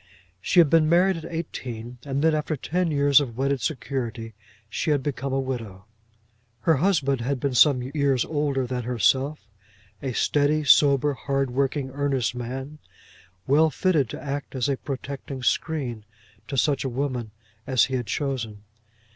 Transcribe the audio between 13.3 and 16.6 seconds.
well fitted to act as a protecting screen to